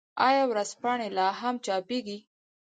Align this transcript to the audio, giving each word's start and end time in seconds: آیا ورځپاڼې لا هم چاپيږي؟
آیا 0.27 0.43
ورځپاڼې 0.49 1.07
لا 1.17 1.27
هم 1.41 1.55
چاپيږي؟ 1.65 2.17